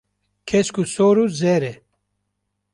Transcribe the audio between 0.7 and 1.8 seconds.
û sor û zer e.